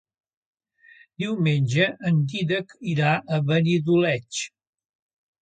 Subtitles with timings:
[1.23, 4.43] Diumenge en Dídac irà a Benidoleig.